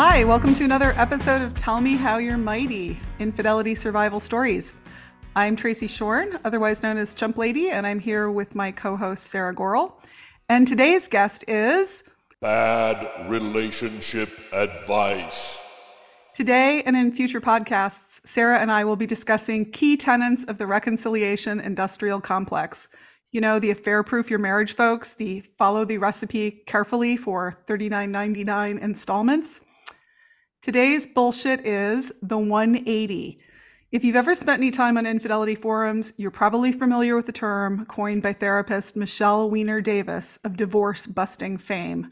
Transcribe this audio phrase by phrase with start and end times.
[0.00, 4.72] Hi, welcome to another episode of Tell Me How You're Mighty Infidelity Survival Stories.
[5.34, 9.24] I'm Tracy Schorn, otherwise known as Chump Lady, and I'm here with my co host,
[9.26, 9.94] Sarah Gorrell.
[10.48, 12.04] And today's guest is
[12.40, 15.60] Bad relationship advice.
[16.32, 20.66] Today and in future podcasts, Sarah and I will be discussing key tenets of the
[20.68, 22.88] reconciliation industrial complex.
[23.32, 28.78] You know, the affair proof your marriage folks, the follow the recipe carefully for $39.99
[28.78, 29.60] installments.
[30.60, 33.38] Today's bullshit is the 180.
[33.92, 37.86] If you've ever spent any time on infidelity forums, you're probably familiar with the term
[37.86, 42.10] coined by therapist Michelle Weiner Davis of divorce busting fame.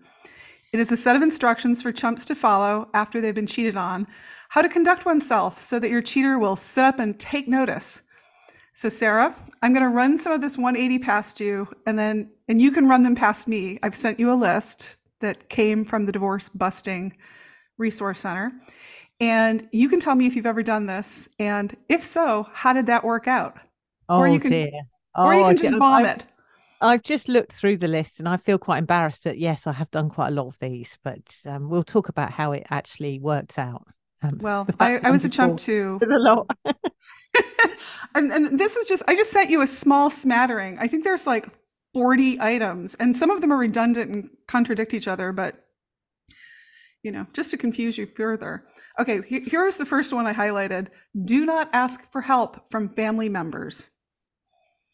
[0.72, 4.06] It is a set of instructions for chumps to follow after they've been cheated on,
[4.48, 8.02] how to conduct oneself so that your cheater will sit up and take notice.
[8.74, 12.62] So, Sarah, I'm going to run some of this 180 past you, and then and
[12.62, 13.80] you can run them past me.
[13.82, 17.12] I've sent you a list that came from the Divorce Busting
[17.78, 18.52] Resource Center,
[19.20, 22.86] and you can tell me if you've ever done this, and if so, how did
[22.86, 23.56] that work out?
[24.08, 24.70] Oh or you can, dear.
[25.16, 26.24] or you Oh, can just I- vomit.
[26.82, 29.90] I've just looked through the list and I feel quite embarrassed that yes, I have
[29.90, 33.58] done quite a lot of these, but um, we'll talk about how it actually worked
[33.58, 33.86] out.
[34.22, 35.98] Um, Well, I, I was a chump too.
[36.02, 36.46] a lot.
[38.14, 40.78] and, and this is just, I just sent you a small smattering.
[40.78, 41.48] I think there's like
[41.94, 45.65] 40 items, and some of them are redundant and contradict each other, but
[47.06, 48.66] you know, just to confuse you further.
[48.98, 50.88] Okay, he- here's the first one I highlighted
[51.24, 53.86] do not ask for help from family members.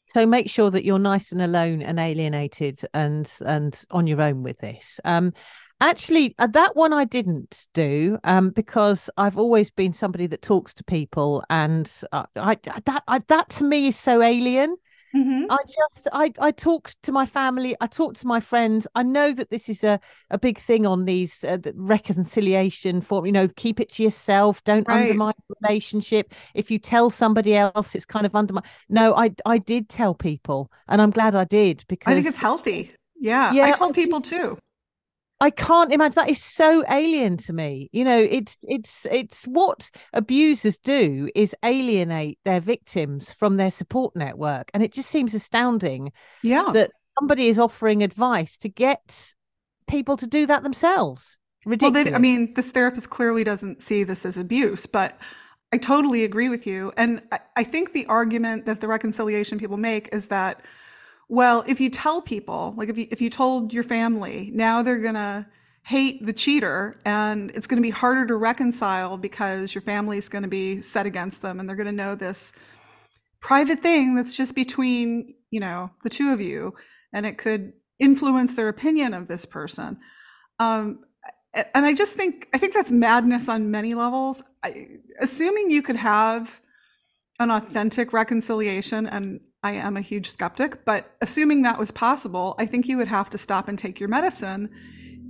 [0.06, 4.42] so make sure that you're nice and alone and alienated and and on your own
[4.42, 5.00] with this.
[5.05, 5.33] Um,
[5.80, 10.74] actually, uh, that one I didn't do um, because I've always been somebody that talks
[10.74, 14.77] to people, and uh, I that I, that to me is so alien.
[15.14, 15.48] Mhm.
[15.48, 18.86] I just I I talk to my family, I talk to my friends.
[18.94, 23.27] I know that this is a a big thing on these uh, the reconciliation form.
[23.27, 24.62] You know, keep it to yourself.
[24.64, 24.96] Don't Right.
[24.96, 26.33] undermine the relationship.
[26.55, 28.64] If you tell somebody else, it's kind of undermine.
[28.89, 32.39] No, I I did tell people, and I'm glad I did because I think it's
[32.39, 32.92] healthy.
[33.20, 34.58] Yeah, Yeah, I told people too.
[35.42, 37.91] I can't imagine that is so alien to me.
[37.92, 44.14] You know, it's it's it's what abusers do is alienate their victims from their support
[44.14, 46.70] network, and it just seems astounding Yeah.
[46.73, 49.35] that somebody is offering advice to get
[49.89, 51.39] people to do that themselves.
[51.64, 52.05] Well, Ridiculous.
[52.11, 55.19] they, I mean, this therapist clearly doesn't see this as abuse, but
[55.73, 56.92] I totally agree with you.
[56.97, 60.63] And I, I think the argument that the reconciliation people make is that,
[61.33, 64.98] well, if you tell people, like if you if you told your family, now they're
[64.98, 65.48] gonna
[65.83, 70.83] hate the cheater, and it's gonna be harder to reconcile because your family's gonna be
[70.83, 72.53] set against them, and they're gonna know this
[73.41, 76.75] private thing that's just between you know the two of you,
[77.15, 79.97] and it could influence their opinion of this person.
[80.59, 80.99] Um,
[81.55, 84.43] and I just think I think that's madness on many levels.
[84.63, 86.61] I, assuming you could have
[87.41, 92.67] an authentic reconciliation, and I am a huge skeptic, but assuming that was possible, I
[92.67, 94.68] think you would have to stop and take your medicine,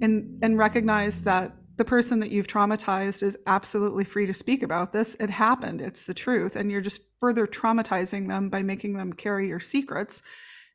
[0.01, 4.93] and and recognize that the person that you've traumatized is absolutely free to speak about
[4.93, 5.17] this.
[5.21, 5.81] It happened.
[5.81, 10.23] It's the truth, and you're just further traumatizing them by making them carry your secrets,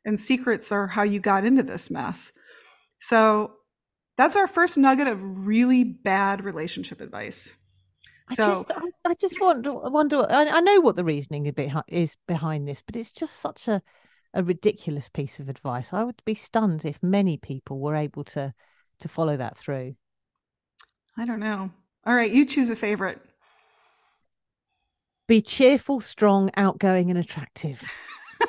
[0.04, 2.32] and secrets are how you got into this mess.
[2.98, 3.52] So
[4.16, 7.54] that's our first nugget of really bad relationship advice.
[8.30, 10.26] I just, I, I just wonder, wonder.
[10.30, 13.82] I, I know what the reasoning is is behind this, but it's just such a,
[14.34, 15.92] a ridiculous piece of advice.
[15.92, 18.52] I would be stunned if many people were able to
[19.00, 19.94] to follow that through.
[21.16, 21.70] I don't know.
[22.04, 23.20] All right, you choose a favorite.
[25.26, 27.82] Be cheerful, strong, outgoing, and attractive.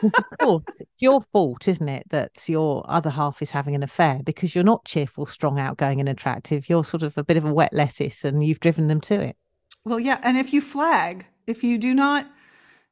[0.02, 4.22] of course, it's your fault, isn't it, that your other half is having an affair
[4.24, 6.70] because you're not cheerful, strong, outgoing, and attractive.
[6.70, 9.36] You're sort of a bit of a wet lettuce, and you've driven them to it.
[9.86, 12.28] Well, yeah, and if you flag, if you do not,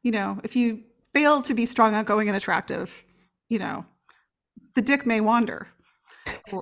[0.03, 0.83] you know, if you
[1.13, 3.03] fail to be strong, outgoing, and attractive,
[3.49, 3.85] you know,
[4.75, 5.67] the dick may wander.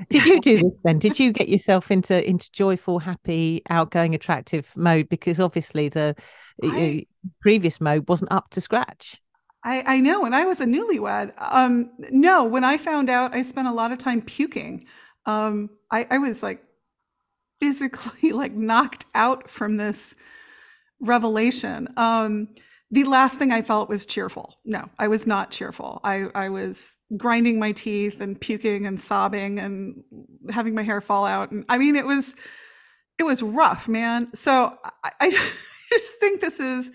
[0.10, 1.00] Did you do this then?
[1.00, 5.10] Did you get yourself into into joyful, happy, outgoing, attractive mode?
[5.10, 6.16] Because obviously the
[6.64, 7.06] I-
[7.42, 9.22] previous mode wasn't up to scratch.
[9.64, 13.42] I, I know when I was a newlywed, um, no, when I found out, I
[13.42, 14.86] spent a lot of time puking.
[15.26, 16.64] Um, I, I was like
[17.60, 20.16] physically like knocked out from this
[21.00, 21.88] revelation.
[21.98, 22.50] Um,
[22.92, 24.60] the last thing I felt was cheerful.
[24.64, 26.00] No, I was not cheerful.
[26.04, 30.04] I, I was grinding my teeth and puking and sobbing and
[30.52, 31.52] having my hair fall out.
[31.52, 32.36] And I mean, it was,
[33.18, 34.30] it was rough, man.
[34.36, 35.30] So I, I
[35.92, 36.92] just think this is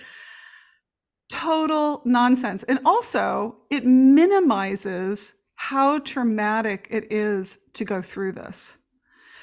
[1.28, 2.62] total nonsense.
[2.64, 8.76] And also, it minimizes how traumatic it is to go through this.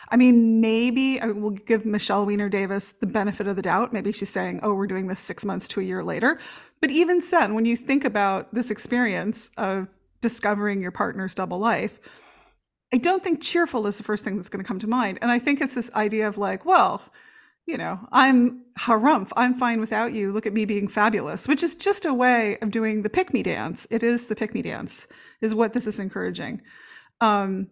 [0.10, 3.92] I mean, maybe I will give Michelle Weiner Davis the benefit of the doubt.
[3.92, 6.40] Maybe she's saying, oh, we're doing this six months to a year later.
[6.80, 9.88] But even then, when you think about this experience of
[10.22, 12.00] discovering your partner's double life,
[12.94, 15.20] I don't think cheerful is the first thing that's going to come to mind.
[15.22, 17.02] And I think it's this idea of like, well,
[17.66, 19.32] you know, I'm harumph.
[19.36, 20.32] I'm fine without you.
[20.32, 23.44] Look at me being fabulous, which is just a way of doing the pick me
[23.44, 23.86] dance.
[23.92, 25.06] It is the pick me dance,
[25.42, 26.62] is what this is encouraging.
[27.20, 27.68] Um,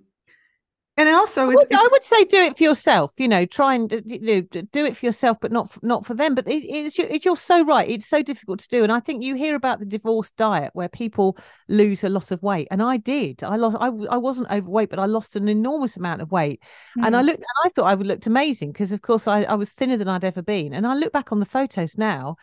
[0.98, 3.12] and also, I would, it's, I would say do it for yourself.
[3.18, 6.36] You know, try and you know, do it for yourself, but not not for them.
[6.36, 7.88] But it, it's it's you're so right.
[7.90, 10.88] It's so difficult to do, and I think you hear about the divorce diet where
[10.88, 11.38] people
[11.68, 13.44] lose a lot of weight, and I did.
[13.44, 13.76] I lost.
[13.80, 16.62] I I wasn't overweight, but I lost an enormous amount of weight,
[16.98, 17.06] mm.
[17.06, 17.40] and I looked.
[17.40, 20.08] And I thought I would looked amazing because, of course, I I was thinner than
[20.08, 22.38] I'd ever been, and I look back on the photos now,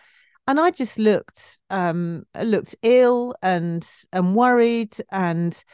[0.46, 5.64] and I just looked um looked ill and and worried and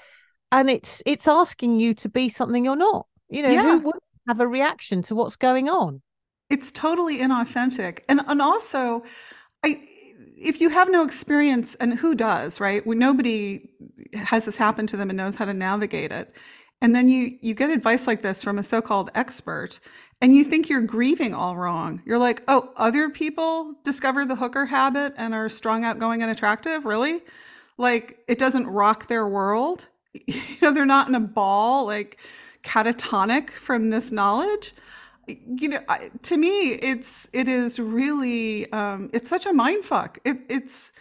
[0.53, 3.07] and it's it's asking you to be something you're not.
[3.29, 3.63] You know yeah.
[3.63, 3.95] who would
[4.27, 6.03] have a reaction to what's going on?
[6.51, 8.01] It's totally inauthentic.
[8.09, 9.03] And and also
[9.65, 9.83] i
[10.41, 12.87] if you have no experience and who does right?
[12.87, 13.69] When nobody
[14.15, 16.35] has this happen to them and knows how to navigate it.
[16.81, 19.81] And then you you get advice like this from a so-called expert
[20.21, 22.03] and you think you're grieving all wrong.
[22.07, 26.87] You're like oh other people discover the hooker habit and are strong outgoing and attractive
[26.87, 27.21] really?
[27.77, 32.19] Like it doesn't rock their world you know they're not in a ball like
[32.63, 34.75] catatonic from this knowledge.
[35.27, 35.81] You know
[36.23, 40.19] to me it's it is really um it's such a mind fuck.
[40.25, 40.93] It, it's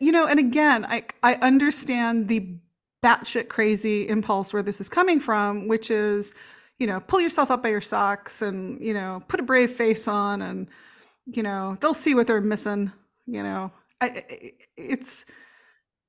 [0.00, 2.58] you know and again i i understand the
[3.02, 6.34] batshit crazy impulse where this is coming from which is
[6.80, 10.08] you know pull yourself up by your socks and you know put a brave face
[10.08, 10.66] on and
[11.26, 12.90] you know they'll see what they're missing
[13.28, 13.70] you know.
[14.00, 14.24] I,
[14.76, 15.26] it's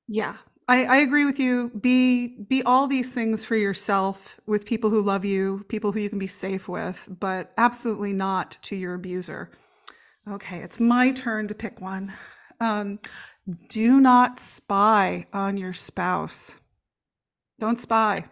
[0.08, 0.36] yeah
[0.70, 1.72] I, I agree with you.
[1.80, 6.08] Be be all these things for yourself with people who love you, people who you
[6.08, 9.50] can be safe with, but absolutely not to your abuser.
[10.30, 12.12] Okay, it's my turn to pick one.
[12.60, 13.00] Um,
[13.68, 16.54] do not spy on your spouse.
[17.58, 18.26] Don't spy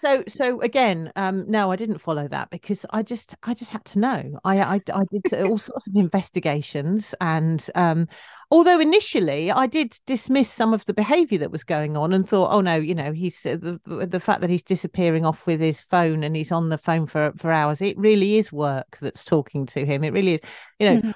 [0.00, 3.84] so so again um no i didn't follow that because i just i just had
[3.84, 4.38] to know.
[4.44, 8.08] I i, I did all sorts of investigations and um
[8.50, 12.52] although initially i did dismiss some of the behavior that was going on and thought
[12.52, 15.82] oh no you know he's uh, the, the fact that he's disappearing off with his
[15.82, 19.66] phone and he's on the phone for for hours it really is work that's talking
[19.66, 20.04] to him.
[20.04, 20.40] It really is
[20.78, 20.96] you know.
[20.96, 21.10] Mm-hmm.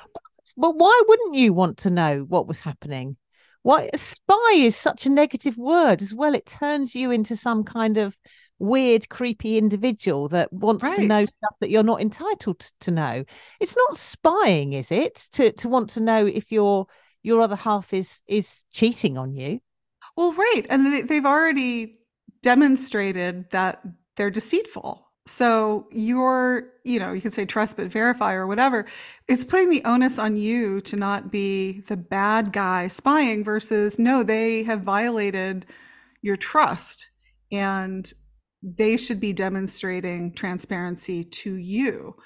[0.57, 3.17] but why wouldn't you want to know what was happening?
[3.63, 6.35] Why spy is such a negative word as well.
[6.35, 8.17] It turns you into some kind of
[8.59, 10.97] weird, creepy individual that wants right.
[10.97, 13.25] to know stuff that you're not entitled to know.
[13.61, 15.27] It's not spying, is it?
[15.33, 16.87] To to want to know if your
[17.23, 19.61] your other half is is cheating on you.
[20.17, 21.99] Well, right, and they've already
[22.43, 23.83] demonstrated that
[24.17, 25.01] they're deceitful.
[25.27, 28.85] So you're, you know, you can say trust but verify or whatever.
[29.27, 34.23] It's putting the onus on you to not be the bad guy spying versus no,
[34.23, 35.65] they have violated
[36.21, 37.09] your trust
[37.51, 38.13] and
[38.65, 42.17] they should be demonstrating transparency to you.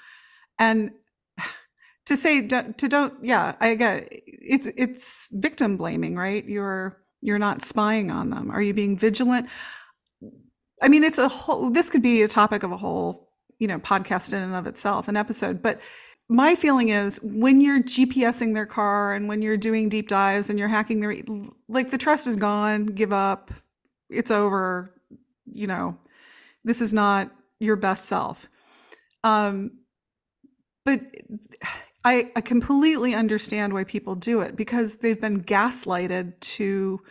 [0.57, 0.91] And
[2.05, 4.23] to say to don't yeah i get it.
[4.25, 6.45] it's it's victim blaming right?
[6.45, 8.49] You're you're not spying on them.
[8.49, 9.49] Are you being vigilant?
[10.81, 13.79] I mean it's a whole this could be a topic of a whole you know
[13.79, 15.61] podcast in and of itself an episode.
[15.61, 15.81] But
[16.29, 20.57] my feeling is when you're gpsing their car and when you're doing deep dives and
[20.57, 21.15] you're hacking their
[21.67, 23.51] like the trust is gone give up
[24.09, 24.93] it's over
[25.51, 25.97] you know
[26.63, 28.47] this is not your best self.
[29.23, 29.71] Um,
[30.85, 31.01] but
[32.05, 37.01] I, I completely understand why people do it because they've been gaslighted to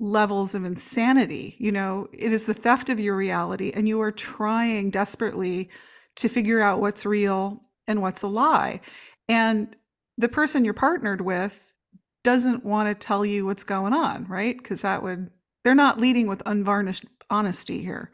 [0.00, 1.56] levels of insanity.
[1.58, 5.68] You know, it is the theft of your reality, and you are trying desperately
[6.16, 8.80] to figure out what's real and what's a lie.
[9.28, 9.76] And
[10.18, 11.74] the person you're partnered with
[12.24, 14.56] doesn't want to tell you what's going on, right?
[14.56, 15.30] Because that would,
[15.64, 18.10] they're not leading with unvarnished honesty here.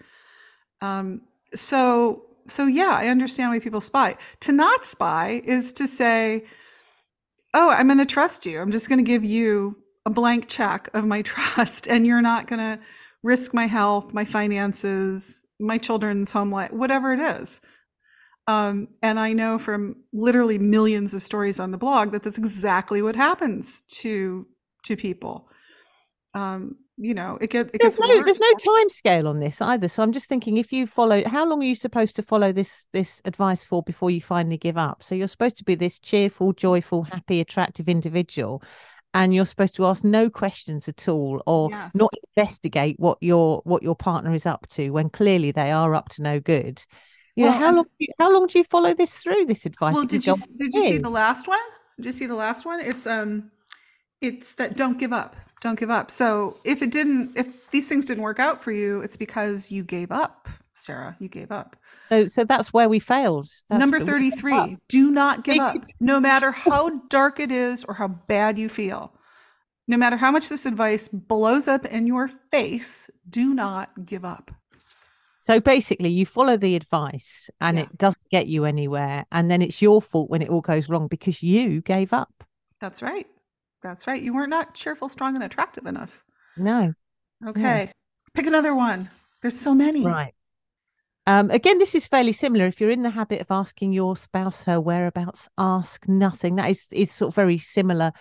[0.81, 1.23] Um,
[1.55, 4.17] so so yeah, I understand why people spy.
[4.41, 6.45] To not spy is to say,
[7.55, 8.61] "Oh, I'm going to trust you.
[8.61, 12.47] I'm just going to give you a blank check of my trust, and you're not
[12.47, 12.83] going to
[13.23, 17.61] risk my health, my finances, my children's home life, whatever it is."
[18.47, 23.03] Um, and I know from literally millions of stories on the blog that that's exactly
[23.03, 24.47] what happens to
[24.85, 25.51] to people.
[26.33, 29.61] Um, you know it, get, it there's gets no, there's no time scale on this
[29.63, 32.53] either so i'm just thinking if you follow how long are you supposed to follow
[32.53, 35.99] this this advice for before you finally give up so you're supposed to be this
[35.99, 38.63] cheerful joyful happy attractive individual
[39.15, 41.95] and you're supposed to ask no questions at all or yes.
[41.95, 46.09] not investigate what your what your partner is up to when clearly they are up
[46.09, 46.83] to no good
[47.39, 47.85] You know, Well, how long?
[47.99, 49.47] You, how long do you follow this through?
[49.47, 49.95] This advice?
[49.95, 51.61] Well, did you did you see the last one?
[51.97, 52.81] Did you see the last one?
[52.81, 53.53] It's um,
[54.21, 56.11] it's that don't give up, don't give up.
[56.11, 59.83] So if it didn't, if these things didn't work out for you, it's because you
[59.83, 61.17] gave up, Sarah.
[61.19, 61.77] You gave up.
[62.09, 63.49] So, so that's where we failed.
[63.69, 64.39] That's Number where we gave up.
[64.41, 65.77] 33, do not give up.
[66.01, 69.13] No matter how dark it is or how bad you feel,
[69.87, 74.51] no matter how much this advice blows up in your face, do not give up.
[75.41, 77.85] So basically, you follow the advice, and Yeah.
[77.85, 81.09] it doesn't get you anywhere, and then it's your fault when it all goes wrong
[81.09, 82.45] because you gave up.
[82.81, 83.27] That's right.
[83.83, 84.21] That's right.
[84.21, 86.25] You were not not cheerful, strong, and attractive enough.
[86.57, 86.93] No,
[87.47, 87.93] Okay.
[88.35, 89.09] Pick another one.
[89.41, 90.05] There's so many.
[90.05, 90.35] right.
[91.27, 92.67] Um, again, this is fairly similar.
[92.67, 96.57] If you're in the habit of asking your spouse her whereabouts, ask nothing.
[96.57, 98.13] That is is sort of very similar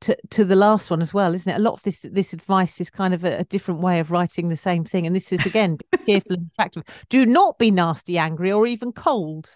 [0.00, 1.56] to to the last one as well, isn't it?
[1.56, 4.48] A lot of this this advice is kind of a, a different way of writing
[4.48, 5.06] the same thing.
[5.06, 6.84] And this is again, be careful and attractive.
[7.10, 9.50] Do not be nasty, angry, or even cold.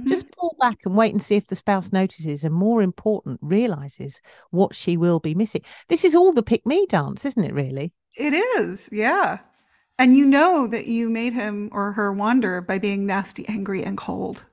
[0.00, 0.08] Mhm.
[0.08, 4.20] Just pull back and wait and see if the spouse notices, and more important, realizes
[4.50, 5.62] what she will be missing.
[5.88, 7.54] This is all the pick me dance, isn't it?
[7.54, 7.92] Really?
[8.16, 8.88] It is.
[8.92, 9.38] Yeah.
[9.98, 13.96] And you know that you made him or her wander by being nasty, angry, and
[13.96, 14.44] cold.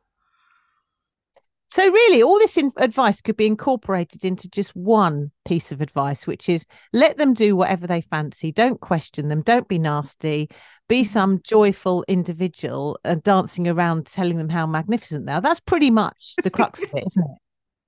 [1.69, 6.27] So, really, all this in- advice could be incorporated into just one piece of advice,
[6.27, 8.51] which is let them do whatever they fancy.
[8.51, 9.41] Don't question them.
[9.41, 10.50] Don't be nasty.
[10.91, 15.39] Be some joyful individual and dancing around telling them how magnificent they are.
[15.39, 17.38] That's pretty much the crux of it, isn't it?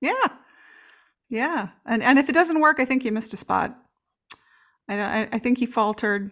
[0.00, 0.28] Yeah.
[1.28, 1.68] Yeah.
[1.84, 3.76] And and if it doesn't work, I think you missed a spot.
[4.88, 6.30] I I, I think you faltered.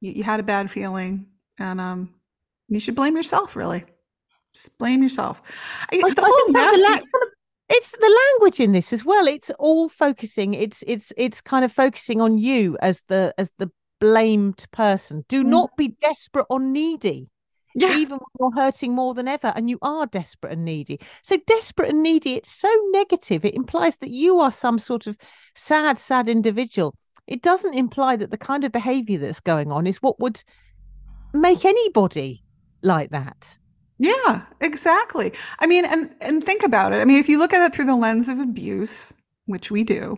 [0.00, 1.26] You, you had a bad feeling,
[1.58, 2.14] and um,
[2.68, 3.54] you should blame yourself.
[3.54, 3.84] Really,
[4.54, 5.42] just blame yourself.
[5.92, 7.20] I, I- the whole of the la-
[7.70, 9.26] it's the language in this as well.
[9.26, 10.54] It's all focusing.
[10.54, 13.70] It's it's it's kind of focusing on you as the as the
[14.04, 15.24] blamed person.
[15.28, 15.48] Do Mm.
[15.56, 17.28] not be desperate or needy.
[17.76, 17.96] yeah.
[17.98, 20.96] even when you're hurting more than ever and you are desperate and needy.
[21.24, 23.44] So, desperate and needy, it's so negative.
[23.44, 25.16] It implies that you are some sort of
[25.56, 26.94] sad, sad individual.
[27.26, 30.38] It doesn't imply that the kind of behavior that's going on is what would
[31.32, 32.44] make anybody
[32.82, 33.58] like that.
[33.98, 35.32] Yeah, exactly.
[35.58, 37.00] I mean, and and think about it.
[37.00, 39.12] I mean, if you look at it through the lens of abuse,
[39.46, 40.16] which we do,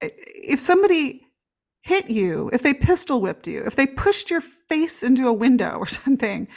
[0.00, 1.23] if somebody
[1.84, 5.76] hit you, if they pistol whipped you, if they pushed your face into a window
[5.78, 6.48] or something,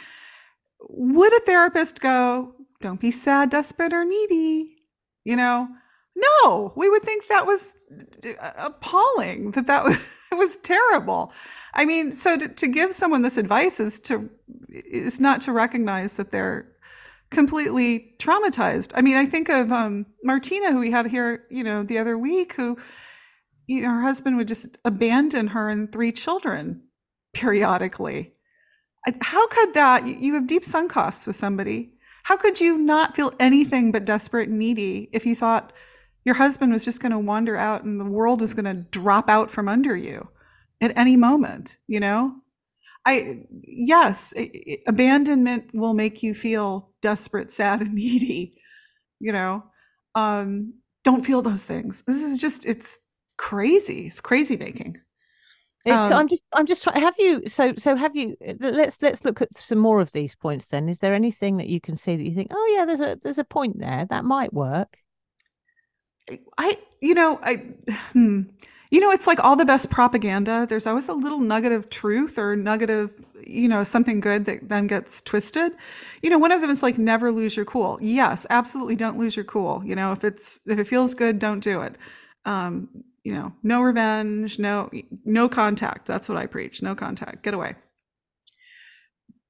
[0.89, 4.75] would a therapist go, "Don't be sad, desperate, or needy"?
[5.24, 5.67] You know?
[6.15, 7.75] No, we would think that was
[8.57, 9.51] appalling.
[9.51, 10.00] That that was,
[10.31, 11.31] was terrible.
[11.75, 14.29] I mean, so to, to give someone this advice is to
[14.69, 16.67] is not to recognize that they're
[17.29, 18.93] completely traumatized.
[18.96, 22.17] I mean, I think of um, Martina, who we had here, you know, the other
[22.17, 22.77] week, who,
[23.67, 26.83] you know, her husband would just abandon her and three children
[27.33, 28.33] periodically.
[29.21, 30.07] How could that?
[30.07, 31.93] you- have deep sunk costs with somebody.
[32.24, 35.71] How could you not feel anything but desperate and needy if you thought
[36.25, 39.29] your husband was just going to wander out and the world was going to drop
[39.29, 40.27] out from under you
[40.81, 41.77] at any moment?
[41.88, 42.36] You know,
[43.05, 44.33] I yes,
[44.88, 48.53] abandonment will make you feel desperate, sad, and needy.
[49.19, 49.63] You know,
[50.15, 52.03] um, don't feel those things.
[52.05, 53.00] This is just it's
[53.38, 54.08] crazy.
[54.08, 54.98] It's crazy making.
[55.86, 57.01] It's, Um, I'm just, I'm just trying.
[57.01, 57.48] Have you?
[57.48, 58.36] So, so have you?
[58.60, 60.67] Let's let's look at some more of these points.
[60.67, 63.17] Then, is there anything that you can see that you think, oh yeah, there's a
[63.22, 64.98] there's a point there that might work?
[66.58, 67.56] I, you know, I,
[68.13, 68.44] hmm,
[68.91, 70.65] you know, it's like all the best propaganda.
[70.67, 73.13] There's always a little nugget of truth or nugget of,
[73.46, 75.74] you know, something good that then gets twisted.
[76.22, 78.00] You know, one of them is like never lose your cool.
[78.01, 79.82] Yes, absolutely, don't lose your cool.
[79.86, 81.96] You know, if it's if it feels good, don't do it.
[82.46, 82.88] Um,
[83.27, 84.89] you know, no revenge, no
[85.25, 86.05] no contact.
[86.05, 86.81] That's what I preach.
[86.81, 87.43] No contact.
[87.43, 87.75] Get away.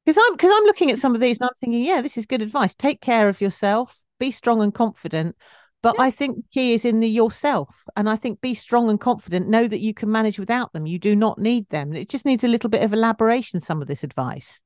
[0.03, 2.25] Because I'm because I'm looking at some of these and I'm thinking, yeah, this is
[2.25, 2.73] good advice.
[2.73, 5.35] Take care of yourself, be strong and confident.
[5.83, 6.05] But Yeah.
[6.05, 7.83] I think the key is in the yourself.
[7.95, 9.47] And I think be strong and confident.
[9.47, 10.87] Know that you can manage without them.
[10.87, 11.93] You do not need them.
[11.93, 14.59] It just needs a little bit of elaboration, some of this advice.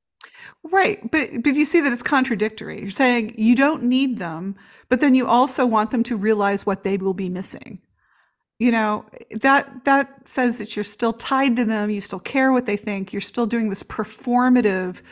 [0.62, 2.80] Right, but but you see that it's contradictory.
[2.80, 4.56] You're saying you don't need them,
[4.88, 7.80] but then you also want them to realize what they will be missing.
[8.62, 12.64] You know, that that says that you're still tied to them, you still care what
[12.64, 15.02] they think, you're still doing this performative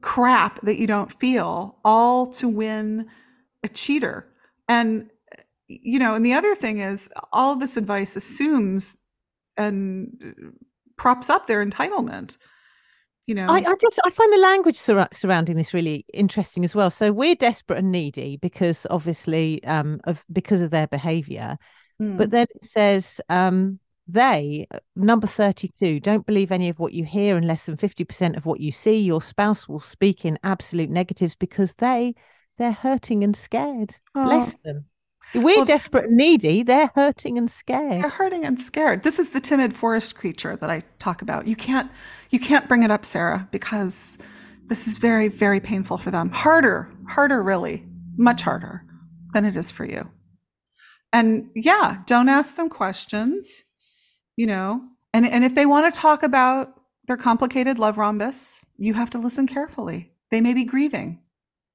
[0.00, 3.06] crap that you don't feel, all to win
[3.62, 4.26] a cheater.
[4.68, 5.08] And
[5.68, 8.96] you know, and the other thing is all of this advice assumes
[9.56, 10.34] and
[10.96, 12.36] props up their entitlement.
[13.28, 16.74] You know, I, I just I find the language sur- surrounding this really interesting as
[16.74, 16.90] well.
[16.90, 21.58] So we're desperate and needy because obviously um of because of their behavior.
[22.02, 22.16] Mm.
[22.16, 23.78] But then it says um
[24.08, 24.66] they,
[24.96, 28.60] number 32, don't believe any of what you hear and less than 50% of what
[28.60, 28.98] you see.
[28.98, 32.14] Your spouse will speak in absolute negatives because they
[32.58, 33.94] they're hurting and scared.
[34.14, 34.24] Oh.
[34.24, 34.86] Bless them.
[35.34, 36.62] We're Well, desperate and needy.
[36.62, 38.02] They're hurting and scared.
[38.02, 39.02] They're hurting and scared.
[39.02, 41.46] This is the timid forest creature that I talk about.
[41.46, 41.90] You can't
[42.30, 44.18] you can't bring it up, Sarah, because
[44.66, 46.30] this is very, very painful for them.
[46.30, 47.84] Harder, harder really,
[48.16, 48.84] much harder
[49.32, 50.08] than it is for you.
[51.12, 53.64] And yeah, don't ask them questions,
[54.36, 54.82] you know.
[55.12, 59.18] And and if they want to talk about their complicated love rhombus, you have to
[59.18, 60.12] listen carefully.
[60.30, 61.20] They may be grieving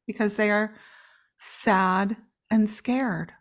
[0.08, 0.74] because they are
[1.38, 2.17] sad
[2.50, 3.34] and scared.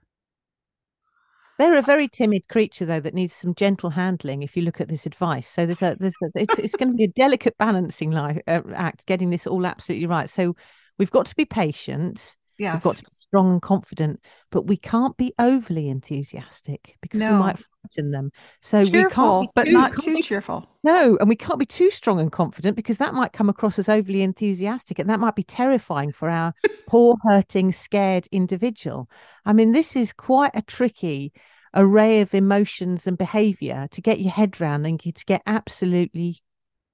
[1.58, 4.42] They're a very timid creature, though, that needs some gentle handling.
[4.42, 6.94] If you look at this advice, so there's a, there's a it's it's going to
[6.94, 10.28] be a delicate balancing li- uh, act, getting this all absolutely right.
[10.28, 10.54] So
[10.98, 12.36] we've got to be patient.
[12.58, 12.84] We've Yes.
[12.84, 17.32] got to be strong and confident, but we can't be overly enthusiastic because No.
[17.32, 18.30] we might frighten them.
[18.60, 20.68] So we can't but too- not too be- cheerful.
[20.84, 23.88] No, and we can't be too strong and confident because that might come across as
[23.88, 26.54] overly enthusiastic and that might be terrifying for our
[26.88, 29.10] poor, hurting, scared individual.
[29.44, 31.32] I mean, this is quite a tricky
[31.74, 36.42] array of emotions and behavior to get your head around and to get absolutely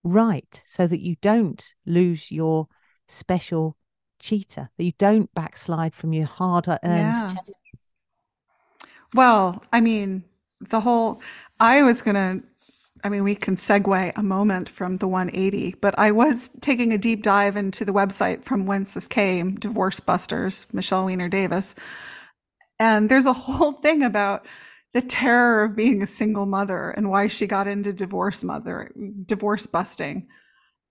[0.03, 2.67] right so that you don't lose your
[3.09, 3.77] special
[4.23, 7.35] cheetah, that you don't backslide from your harder earned Yeah.
[9.15, 10.25] Well, I mean,
[10.71, 11.21] the whole,
[11.61, 12.47] I was going to,
[13.05, 16.99] I mean, we can segue a moment from the 180, but I was taking a
[16.99, 21.75] deep dive into the website from whence this came, Divorce Busters, Michelle Weiner Davis.
[22.79, 24.47] And there's a whole thing about
[24.95, 28.93] the terror of being a single mother and why she got into divorce mother,
[29.27, 30.29] divorce busting.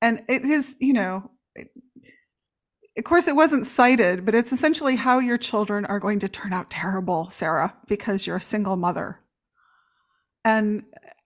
[0.01, 1.69] And it is, you know, it,
[2.97, 6.53] of course, it wasn't cited, but it's essentially how your children are going to turn
[6.53, 9.19] out terrible, Sarah, because you're a single mother.
[10.43, 10.83] And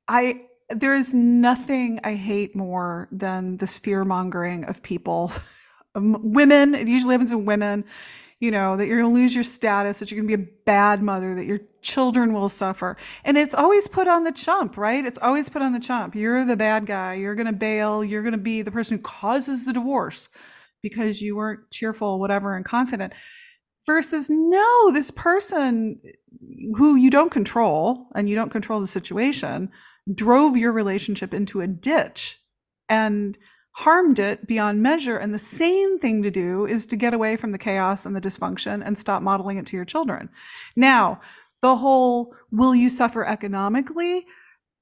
[0.07, 5.31] I, there is nothing I hate more than this fear mongering of people,
[5.95, 6.75] Um, women.
[6.75, 7.85] It usually happens in women.
[8.41, 10.53] You know that you're going to lose your status, that you're going to be a
[10.65, 15.05] bad mother, that your children will suffer, and it's always put on the chump, right?
[15.05, 16.15] It's always put on the chump.
[16.15, 17.13] You're the bad guy.
[17.13, 18.03] You're going to bail.
[18.03, 20.27] You're going to be the person who causes the divorce
[20.85, 23.11] because you weren't cheerful, whatever, and confident.
[23.87, 25.99] Versus, no, this person
[26.75, 29.71] who you don't control and you don't control the situation
[30.13, 32.39] drove your relationship into a ditch
[32.87, 33.35] and
[33.71, 35.17] harmed it beyond measure.
[35.17, 38.21] And the sane thing to do is to get away from the chaos and the
[38.21, 40.29] dysfunction and stop modeling it to your children.
[40.75, 41.19] Now,
[41.63, 44.27] the whole will you suffer economically?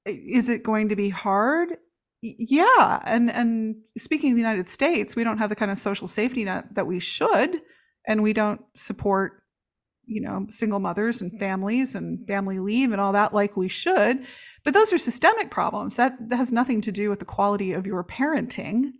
[0.04, 1.78] Is it going to be hard?
[2.24, 3.02] Yeah.
[3.04, 6.44] And and speaking of the United States, we don't have the kind of social safety
[6.44, 7.60] net that we should,
[8.06, 9.42] and we don't support,
[10.06, 14.24] you know, single mothers and families and family leave and all that like we should.
[14.64, 15.96] But those are systemic problems.
[15.96, 18.92] That, that has nothing to do with the quality of your parenting.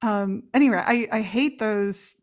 [0.00, 2.14] Um, anyway, I, I hate those.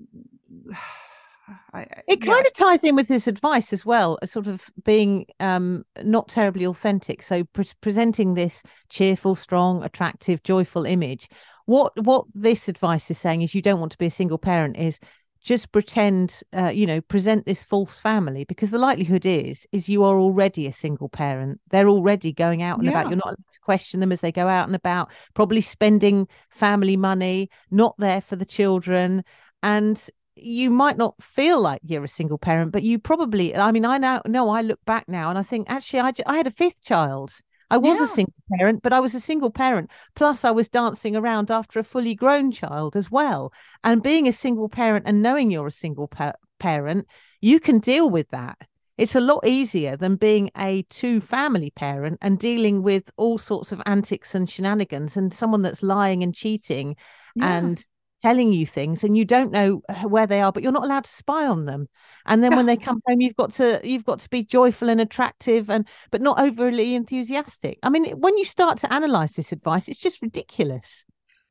[1.74, 2.34] I, It yeah.
[2.34, 6.66] kind of ties in with this advice as well, sort of being um, not terribly
[6.66, 7.22] authentic.
[7.24, 11.30] So pre- presenting this cheerful, strong, attractive, joyful image.
[11.66, 14.78] What what this advice is saying is you don't want to be a single parent.
[14.78, 15.00] Is
[15.44, 20.04] just pretend, uh, you know, present this false family because the likelihood is is you
[20.04, 21.60] are already a single parent.
[21.70, 23.10] They're already going out and about.
[23.10, 25.12] You're not allowed to question them as they go out and about.
[25.34, 29.24] Probably spending family money, not there for the children,
[29.62, 30.02] and
[30.36, 33.98] you might not feel like you're a single parent, but you probably, I mean, I
[33.98, 36.82] now know I look back now and I think actually I, I had a fifth
[36.82, 37.32] child.
[37.70, 38.06] I was Yeah.
[38.06, 39.90] a single parent, but I was a single parent.
[40.16, 43.52] Plus, I was dancing around after a fully grown child as well.
[43.84, 47.08] And being a single parent and knowing you're a single pa- parent,
[47.42, 48.58] you can deal with that.
[48.98, 53.72] It's a lot easier than being a two family parent and dealing with all sorts
[53.72, 56.96] of antics and shenanigans and someone that's lying and cheating
[57.36, 57.58] Yeah.
[57.58, 57.84] and
[58.24, 61.04] telling you things and you don't know uh, where they are but you're not allowed
[61.04, 61.88] to spy on them
[62.26, 65.02] and then when they come home you've got to you've got to be joyful and
[65.02, 69.90] attractive and but not overly enthusiastic i mean when you start to analyze this advice
[69.90, 71.06] it's just ridiculous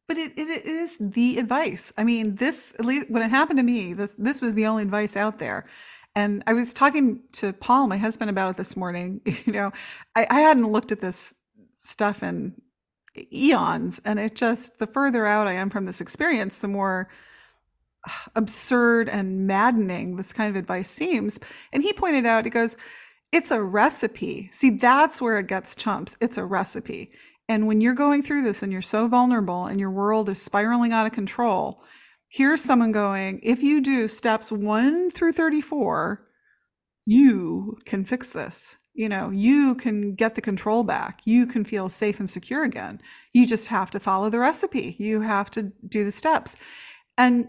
[0.08, 1.92] But it, it, it is the advice.
[1.96, 4.82] I mean, this, at least when it happened to me, this, this was the only
[4.82, 5.66] advice out there.
[6.14, 9.20] And I was talking to Paul, my husband, about it this morning.
[9.46, 9.72] You know,
[10.14, 11.34] I, I hadn't looked at this
[11.76, 12.54] stuff in
[13.16, 14.00] eons.
[14.04, 17.08] And it just, the further out I am from this experience, the more
[18.34, 21.38] absurd and maddening this kind of advice seems.
[21.72, 22.76] And he pointed out, he goes,
[23.30, 24.50] it's a recipe.
[24.52, 26.16] See, that's where it gets chumps.
[26.20, 27.12] It's a recipe.
[27.48, 30.92] And when you're going through this and you're so vulnerable and your world is spiraling
[30.92, 31.82] out of control,
[32.28, 36.26] here's someone going, if you do steps one through 34,
[37.04, 38.76] you can fix this.
[38.94, 41.22] You know, you can get the control back.
[41.24, 43.00] You can feel safe and secure again.
[43.32, 44.96] You just have to follow the recipe.
[44.98, 46.56] You have to do the steps.
[47.16, 47.48] And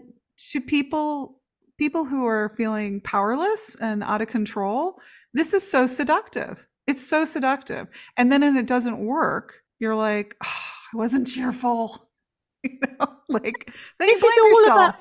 [0.50, 1.40] to people
[1.78, 5.00] people who are feeling powerless and out of control,
[5.32, 6.66] this is so seductive.
[6.86, 7.88] It's so seductive.
[8.16, 12.08] And then when it doesn't work, you're like, oh, I wasn't cheerful.
[12.62, 14.66] you know, like then you blame yourself.
[14.66, 14.94] about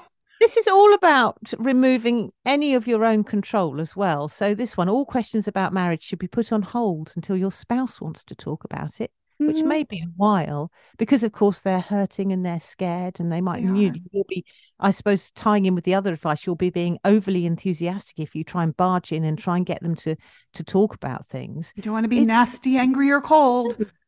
[0.43, 4.27] this is all about removing any of your own control as well.
[4.27, 8.01] So this one, all questions about marriage should be put on hold until your spouse
[8.01, 9.67] wants to talk about it, which Mhm.
[9.67, 13.61] may be a while because of course they're hurting and they're scared and they might
[13.61, 14.43] They you, you'll be
[14.79, 18.43] I suppose tying in with the other advice, you'll be being overly enthusiastic if you
[18.43, 20.17] try and barge in and try and get them to
[20.55, 21.71] to talk about things.
[21.77, 23.77] You don't want to be It's- nasty, angry, or cold.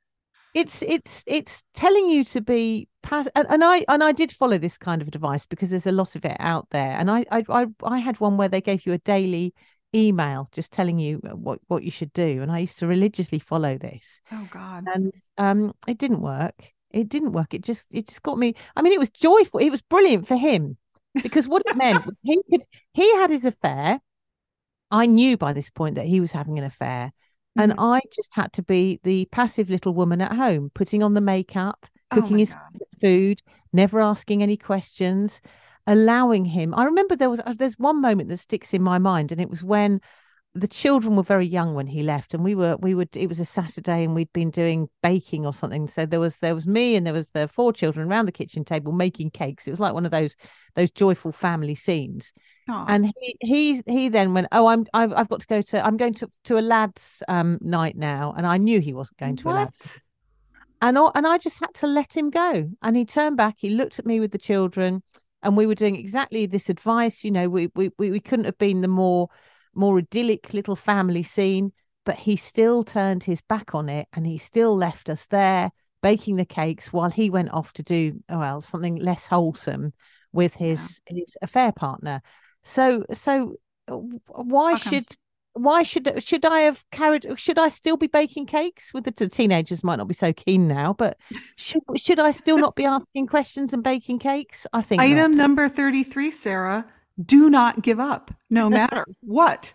[0.56, 4.58] it's it's it's telling you to be pass and, and i and i did follow
[4.58, 6.96] this kind of advice because there's a lot of it out there.
[6.98, 9.54] And I, I i i had one where they gave you a daily
[9.94, 12.42] email just telling you what what you should do.
[12.42, 14.22] And i used to religiously follow this.
[14.32, 14.86] Oh God.
[14.92, 16.72] and um it didn't work.
[16.90, 17.54] It didn't work.
[17.54, 19.60] It just it just got me i mean it was joyful.
[19.60, 20.78] It was brilliant for him
[21.22, 22.64] because what it meant was he could
[22.94, 24.00] he had his affair.
[24.90, 27.12] I knew by this point that he was having an affair
[27.58, 27.76] and Mhm.
[27.78, 31.86] I just had to be the passive little woman at home, putting on the makeup,
[32.12, 32.82] Oh cooking my his God.
[33.02, 33.42] food,
[33.74, 35.42] never asking any questions,
[35.88, 36.74] allowing him.
[36.76, 39.50] I remember there was uh, there's one moment that sticks in my mind, and it
[39.50, 40.02] was when
[40.56, 43.40] the children were very young when he left, and we were we would it was
[43.40, 45.90] a Saturday, and we'd been doing baking or something.
[45.90, 48.64] So there was there was me and there was the four children around the kitchen
[48.64, 49.68] table making cakes.
[49.68, 50.36] It was like one of those
[50.76, 52.34] those joyful family scenes
[52.70, 52.86] Aw.
[52.88, 55.98] and he he he then went oh i'm i've, I've got to go to i'm
[55.98, 59.50] going to to a lads um night now and i knew he wasn't going to
[59.50, 60.02] a lads
[60.50, 60.88] what?
[60.90, 63.70] and I, and i just had to let him go and he turned back he
[63.70, 65.02] looked at me with the children
[65.44, 68.58] and we were doing exactly this advice you know we we we, we couldn't have
[68.58, 69.30] been the more
[69.76, 71.72] more idyllic little family scene
[72.06, 76.36] but he still turned his back on it and he still left us there baking
[76.36, 79.92] the cakes while he went off to do well something less wholesome
[80.32, 82.22] with his his affair partner
[82.64, 83.56] so so
[83.88, 84.94] uh, why come?
[84.94, 85.08] should
[85.54, 89.30] why should should I have carried should I still be baking cakes with the, the
[89.30, 91.18] teenagers might not be so keen now but
[91.56, 95.38] should should I still not be asking questions and baking cakes I think Item not.
[95.38, 96.86] number 33, Sarah.
[97.24, 99.74] Do not give up, no matter what.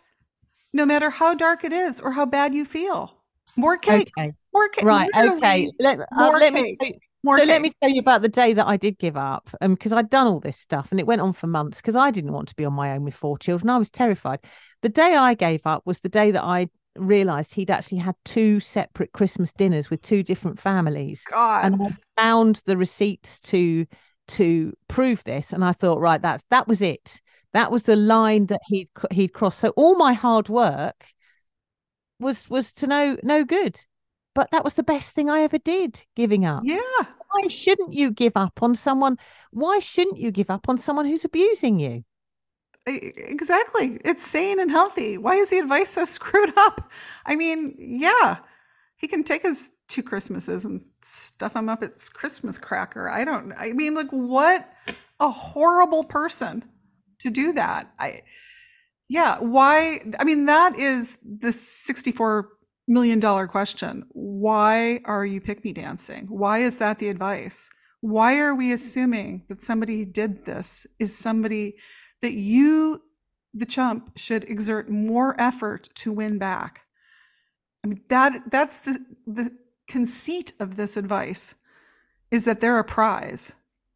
[0.72, 3.16] No matter how dark it is or how bad you feel.
[3.56, 4.12] More cakes.
[4.16, 4.30] Okay.
[4.52, 4.84] More cakes.
[4.84, 6.76] right okay let, uh, let me.
[7.22, 9.74] More so let me tell you about the day that I did give up, um,
[9.74, 12.32] because I'd done all this stuff and it went on for months because I didn't
[12.32, 13.68] want to be on my own with four children.
[13.68, 14.40] I was terrified.
[14.80, 18.58] The day I gave up was the day that I realized he'd actually had two
[18.60, 21.66] separate Christmas dinners with two different families, God.
[21.66, 23.86] and I found the receipts to
[24.30, 25.52] to prove this.
[25.52, 27.20] And I thought, right, that's that was it.
[27.52, 29.58] That was the line that he'd he'd crossed.
[29.58, 31.04] So all my hard work
[32.18, 33.80] was was to no no good.
[34.34, 36.78] But that was the best thing I ever did, giving up yeah.
[36.98, 39.18] why shouldn't you give up on someone?
[39.50, 42.04] Why shouldn't you give up on someone who's abusing you?
[42.86, 44.00] Exactly.
[44.04, 45.18] It's sane and healthy.
[45.18, 46.90] Why is the advice so screwed up?
[47.26, 48.38] I mean, yeah,
[48.96, 53.10] he can take his two Christmases and stuff them up its Christmas cracker.
[53.10, 54.68] I don't, I mean, like, what
[55.18, 56.64] a horrible person
[57.18, 57.92] to do that.
[57.98, 58.22] I,
[59.08, 60.00] yeah, why?
[60.18, 62.44] I mean, that is the $64
[62.86, 64.04] million question.
[64.10, 66.26] Why are you pick me dancing?
[66.28, 67.68] Why is that the advice?
[68.00, 71.76] Why are we assuming that somebody did this is somebody
[72.22, 73.02] that you,
[73.52, 76.82] the chump, should exert more effort to win back?
[77.84, 79.50] I mean, that that's the the
[79.90, 81.54] conceit of this advice
[82.30, 83.52] is that they're a prize,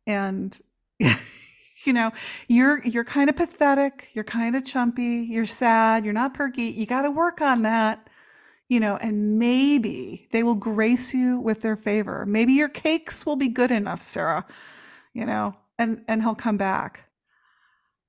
[0.07, 0.59] and
[0.98, 2.12] you know
[2.48, 6.64] you're you're kind of pathetic, you're kind of chumpy, you're sad, you're not perky.
[6.64, 8.09] You got to work on that,
[8.68, 12.26] you know, and maybe they will grace you with their favor.
[12.26, 14.46] Maybe your cakes will be good enough, Sarah,
[15.14, 17.09] you know, and and he'll come back.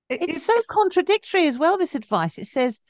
[0.09, 2.37] It- It's, so contradictory as well, this advice.
[2.39, 2.81] It says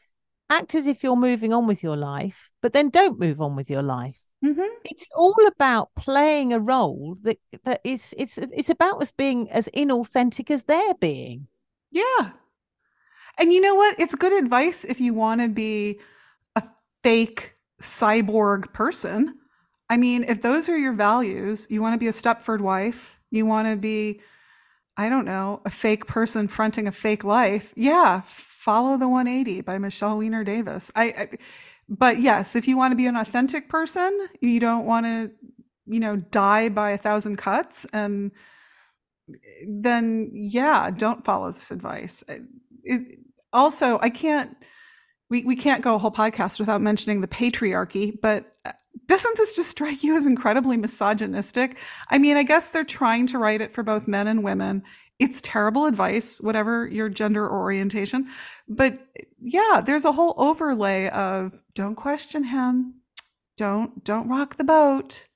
[0.49, 3.69] act as if you're moving on with your life, but then don't move on with
[3.69, 4.19] your life.
[4.43, 4.67] Mhm.
[4.83, 9.67] It's all about playing a role that that is it's it's about us being as
[9.73, 11.47] inauthentic as they're being.
[11.91, 12.31] Yeah.
[13.37, 13.99] And you know what?
[13.99, 15.99] It's good advice if you want to be
[16.55, 16.63] a
[17.03, 19.35] fake cyborg person.
[19.89, 23.45] I mean, if those are your values, you want to be a Stepford wife, you
[23.45, 24.21] want to be,
[24.97, 27.73] I don't know, a fake person fronting a fake life.
[27.75, 30.91] Yeah, follow the 180 by Michelle Weiner Davis.
[30.95, 31.29] I, I
[31.89, 35.31] but yes, if you want to be an authentic person, you don't want to,
[35.85, 38.31] you know, die by a thousand cuts and
[39.67, 42.23] then yeah, don't follow this advice.
[42.83, 43.19] It,
[43.53, 44.55] also, I can't
[45.29, 48.71] we, we can't go a whole podcast without mentioning the patriarchy, but uh,
[49.07, 51.77] doesn't this just strike you as incredibly misogynistic?
[52.09, 54.83] I mean, I guess they're trying to write it for both men and women.
[55.17, 58.27] It's terrible advice, whatever your gender or orientation.
[58.67, 58.99] But
[59.45, 62.95] yeah, there's a whole overlay of don't question him,
[63.57, 65.27] don't don't rock the boat.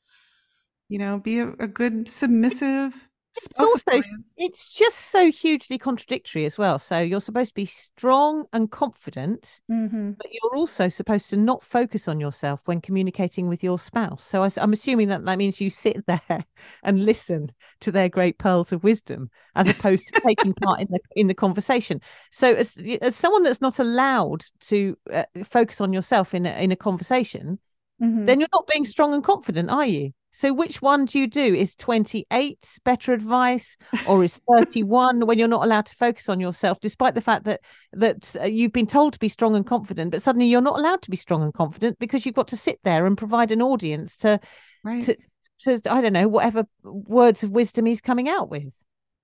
[0.87, 3.07] You know, be a, a good submissive
[3.45, 4.01] it's also
[4.37, 6.79] it's just so hugely contradictory as well.
[6.79, 10.11] So you're supposed to be strong and confident mm-hmm.
[10.11, 14.23] but you're also supposed to not focus on yourself when communicating with your spouse.
[14.23, 16.45] So I, i'm assuming that that means you sit there
[16.83, 20.99] and listen to their great pearls of wisdom as opposed to taking part in the
[21.15, 22.01] in the conversation.
[22.31, 26.71] So as, as someone that's not allowed to uh, focus on yourself in a, in
[26.71, 27.59] a conversation
[28.01, 28.25] mm-hmm.
[28.25, 31.41] then you're not being strong and confident are you so which one do you do?
[31.55, 36.79] Is 28 better advice or is 31 when you're not allowed to focus on yourself
[36.79, 37.61] despite the fact that
[37.93, 41.01] that uh, you've been told to be strong and confident but suddenly you're not allowed
[41.01, 44.15] to be strong and confident because you've got to sit there and provide an audience
[44.17, 44.39] to
[44.83, 45.03] right.
[45.03, 45.17] to
[45.61, 48.73] to I don't know whatever words of wisdom he's coming out with.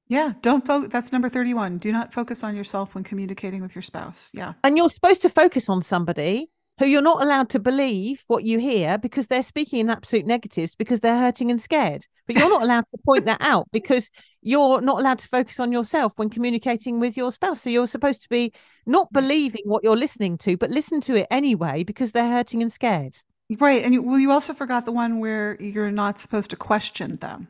[0.08, 0.90] Yeah, don't focus.
[0.92, 1.80] That's number 31.
[1.80, 4.30] Do not focus on yourself when communicating with your spouse.
[4.34, 4.54] Yeah.
[4.64, 8.60] And you're supposed to focus on somebody who you're not allowed to believe what you
[8.60, 12.06] hear because they're speaking in absolute negatives because they're hurting and scared.
[12.28, 14.10] But you're not allowed to point that out because
[14.42, 17.62] you're not allowed to focus on yourself when communicating with your spouse.
[17.62, 18.54] So you're supposed to be
[18.86, 19.14] not mm.
[19.14, 23.18] believing what you're listening to, but listen to it anyway because they're hurting and scared.
[23.60, 23.84] Right.
[23.84, 27.48] And you, well, you also forgot the one where you're not supposed to question them.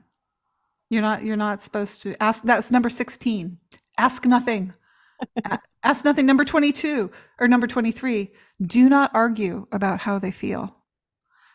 [0.89, 1.23] You're not.
[1.23, 2.43] You're not supposed to ask.
[2.43, 3.57] That was number sixteen.
[3.97, 4.73] Ask nothing.
[5.83, 6.25] Ask nothing.
[6.25, 8.31] Number 22 or number 23.
[8.61, 10.75] Do not argue about how they feel.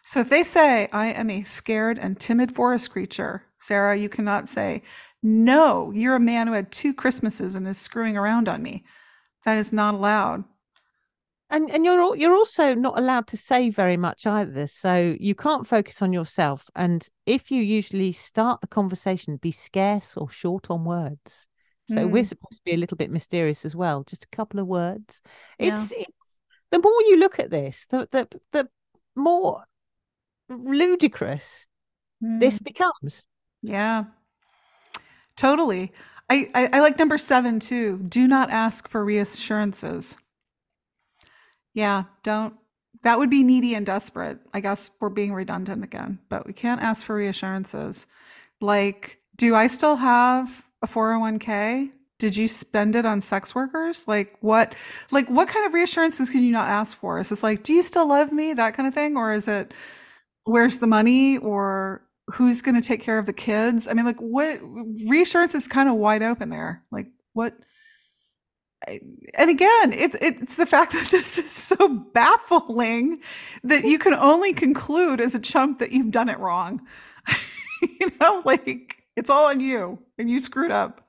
[0.04, 4.48] So if they say, I am a scared and timid forest creature, Sarah, you cannot
[4.48, 4.82] say,
[5.22, 8.84] No, you're a man who had two Christmases and is screwing around on me.
[9.44, 10.44] That is not allowed.
[11.52, 14.68] And and you're you're also not allowed to say very much either.
[14.68, 16.70] So you can't focus on yourself.
[16.76, 21.48] And if you usually start the conversation, be scarce or short on words.
[21.90, 22.10] So mm.
[22.10, 24.04] we're supposed to be a little bit mysterious as well.
[24.04, 25.20] Just a couple of words.
[25.58, 26.12] It's, it's
[26.70, 28.68] the more you look at this, the the the
[29.16, 29.64] more
[30.48, 31.66] ludicrous
[32.22, 32.38] mm.
[32.40, 33.24] this becomes.
[33.62, 34.04] Yeah.
[35.36, 35.92] Totally.
[36.28, 37.98] I, I, I like number seven too.
[37.98, 40.16] Do not ask for reassurances.
[41.74, 42.54] Yeah, don't
[43.02, 44.38] that would be needy and desperate.
[44.52, 48.06] I guess we're being redundant again, but we can't ask for reassurances.
[48.60, 51.90] Like, do I still have a 401k?
[52.18, 54.06] Did you spend it on sex workers?
[54.06, 54.74] Like what
[55.10, 57.18] like what kind of reassurances can you not ask for?
[57.18, 58.52] Is this like, do you still love me?
[58.52, 59.16] That kind of thing?
[59.16, 59.72] Or is it
[60.44, 63.88] where's the money or who's going to take care of the kids?
[63.88, 64.60] I mean, like what
[65.08, 66.82] reassurance is kind of wide open there.
[66.90, 67.54] Like what
[68.86, 73.20] and again, it's it's the fact that this is so baffling
[73.64, 76.80] that you can only conclude as a chump that you've done it wrong.
[77.82, 81.06] you know, like it's all on you, and you screwed up.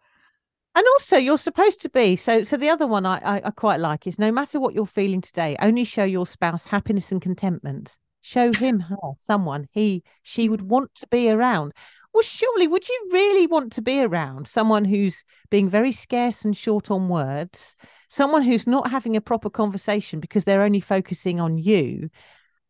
[0.75, 2.43] And also, you're supposed to be so.
[2.43, 5.21] So the other one I, I, I quite like is no matter what you're feeling
[5.21, 7.95] today, only show your spouse happiness and contentment.
[8.21, 10.67] Show him, her, someone he, she would mm.
[10.67, 11.73] want to be around.
[12.13, 16.55] Well, surely, would you really want to be around someone who's being very scarce and
[16.55, 17.77] short on words,
[18.09, 22.09] someone who's not having a proper conversation because they're only focusing on you,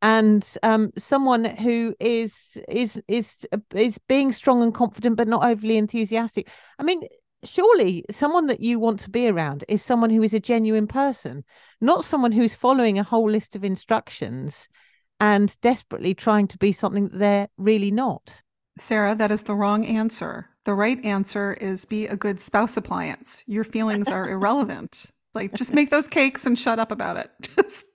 [0.01, 5.77] and um, someone who is is is is being strong and confident but not overly
[5.77, 6.49] enthusiastic.
[6.79, 7.03] I mean,
[7.43, 11.43] surely someone that you want to be around is someone who is a genuine person,
[11.79, 14.67] not someone who's following a whole list of instructions
[15.19, 18.41] and desperately trying to be something that they're really not.
[18.77, 20.49] Sarah, that is the wrong answer.
[20.63, 23.43] The right answer is be a good spouse appliance.
[23.45, 25.05] Your feelings are irrelevant.
[25.33, 27.31] Like, just make those cakes and shut up about it.
[27.55, 27.85] Just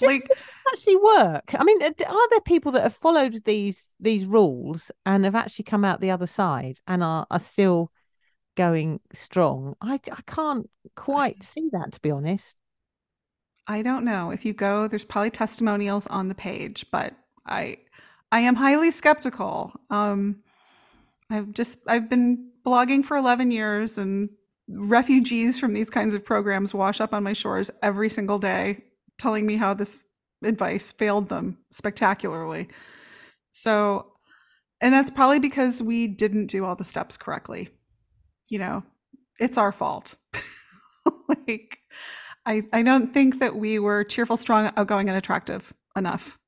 [0.00, 1.54] like does actually work.
[1.54, 5.84] I mean are there people that have followed these these rules and have actually come
[5.84, 7.90] out the other side and are, are still
[8.56, 9.74] going strong?
[9.80, 12.56] I i can't quite see that to be honest.
[13.66, 14.30] I don't know.
[14.30, 17.14] If you go there's probably testimonials on the page but
[17.46, 17.78] i
[18.32, 19.72] i am highly skeptical.
[19.90, 20.36] Um
[21.30, 24.30] i've just i've been blogging for 11 years and
[24.68, 28.84] refugees from these kinds of programs wash up on my shores every single day
[29.20, 30.06] telling me how this
[30.42, 32.68] advice failed them spectacularly.
[33.50, 34.12] So,
[34.80, 37.68] and that's probably because we didn't do all the steps correctly.
[38.48, 38.82] You know,
[39.38, 40.16] it's our fault.
[41.28, 41.78] like,
[42.46, 46.38] I, I don't think that we were cheerful, strong, outgoing, and attractive enough.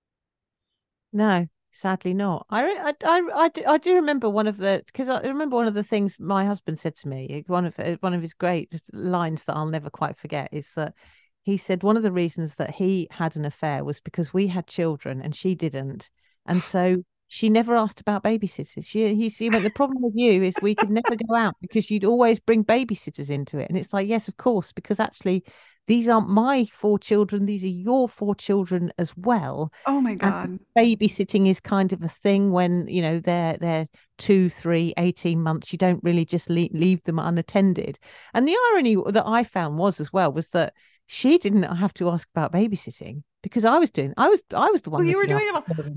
[1.12, 2.46] No, sadly not.
[2.48, 5.66] I, I, I, I, do, I do remember one of the because I remember one
[5.66, 7.44] of the things my husband said to me.
[7.46, 10.94] One of one of his great lines that I'll never quite forget is that
[11.42, 14.66] he said one of the reasons that he had an affair was because we had
[14.66, 16.11] children and she didn't.
[16.46, 18.85] And so she never asked about babysitters.
[18.85, 21.90] She, he, he went, the problem with you is we could never go out because
[21.90, 23.70] you'd always bring babysitters into it.
[23.70, 25.42] And it's like, yes, of course, because actually
[25.88, 27.46] these aren't my four children.
[27.46, 29.72] These are your four children as well.
[29.87, 30.48] Oh my God.
[30.48, 35.42] And babysitting is kind of a thing when, you know, they're, they're two, three, 18
[35.42, 35.72] months.
[35.72, 37.98] You don't really just leave, leave them unattended.
[38.35, 40.74] And the irony that I found was as well was that
[41.12, 44.81] she didn't have to ask about babysitting because I was doing, I was, I was
[44.81, 45.03] the one.
[45.03, 45.92] Well, you were doing it.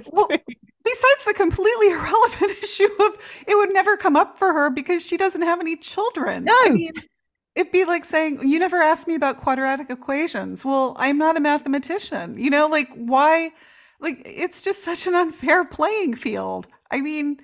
[0.12, 5.06] Well, besides the completely irrelevant issue of it would never come up for her because
[5.06, 6.44] she doesn't have any children.
[6.44, 6.52] No.
[6.62, 6.92] I mean,
[7.54, 10.64] it'd be like saying, You never asked me about quadratic equations.
[10.64, 12.36] Well, I'm not a mathematician.
[12.38, 13.52] You know, like, why?
[14.00, 16.66] Like, it's just such an unfair playing field.
[16.90, 17.38] I mean,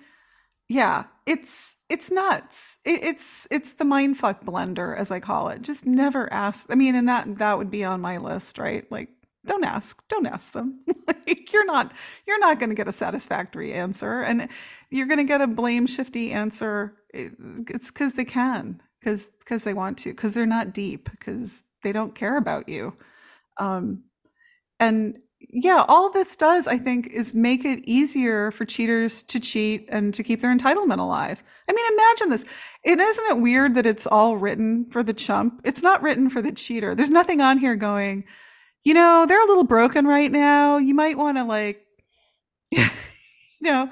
[0.68, 2.78] yeah, it's it's nuts.
[2.84, 5.62] It, it's it's the mindfuck blender, as I call it.
[5.62, 6.66] Just never ask.
[6.70, 8.90] I mean, and that that would be on my list, right?
[8.90, 9.10] Like,
[9.46, 11.92] don't ask don't ask them like you're not
[12.26, 14.48] you're not going to get a satisfactory answer and
[14.90, 19.74] you're going to get a blame shifty answer it's because they can because because they
[19.74, 22.94] want to because they're not deep because they don't care about you
[23.58, 24.04] um
[24.78, 29.86] and yeah all this does i think is make it easier for cheaters to cheat
[29.88, 32.44] and to keep their entitlement alive i mean imagine this
[32.84, 36.40] it isn't it weird that it's all written for the chump it's not written for
[36.42, 38.24] the cheater there's nothing on here going
[38.84, 40.78] you know, they're a little broken right now.
[40.78, 41.84] You might want to like,
[42.70, 42.86] you
[43.60, 43.90] know,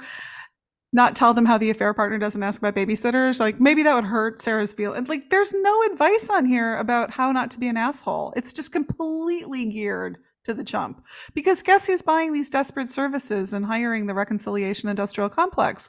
[0.92, 3.40] not tell them how the affair partner doesn't ask about babysitters.
[3.40, 4.94] Like maybe that would hurt Sarah's feel.
[4.94, 8.32] And like, there's no advice on here about how not to be an asshole.
[8.36, 11.04] It's just completely geared to the chump.
[11.34, 15.88] Because guess who's buying these desperate services and hiring the reconciliation industrial complex?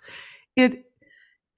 [0.55, 0.85] It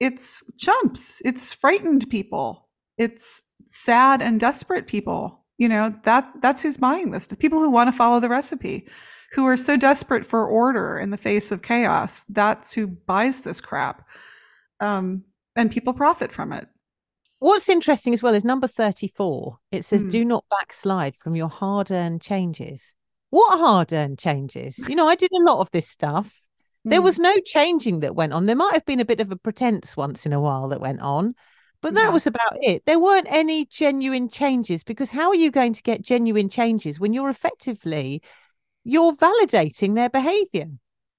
[0.00, 1.22] it's chumps.
[1.24, 2.68] It's frightened people.
[2.98, 7.88] It's sad and desperate people you know that that's who's buying this people who want
[7.88, 8.86] to follow the recipe
[9.32, 13.60] who are so desperate for order in the face of chaos that's who buys this
[13.60, 14.06] crap
[14.80, 15.22] um,
[15.54, 16.66] and people profit from it
[17.42, 20.10] what's interesting as well is number 34 it says mm.
[20.10, 22.94] do not backslide from your hard-earned changes
[23.30, 26.42] what hard-earned changes you know i did a lot of this stuff
[26.84, 27.04] there mm.
[27.04, 29.96] was no changing that went on there might have been a bit of a pretense
[29.96, 31.34] once in a while that went on
[31.82, 32.10] but that yeah.
[32.10, 32.86] was about it.
[32.86, 37.12] There weren't any genuine changes because how are you going to get genuine changes when
[37.12, 38.22] you're effectively
[38.84, 40.68] you're validating their behavior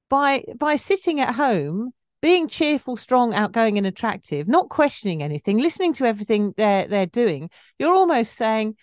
[0.10, 1.92] by by sitting at home
[2.24, 7.50] being cheerful, strong, outgoing, and attractive, not questioning anything, listening to everything they're they're doing,
[7.78, 8.78] you're almost saying,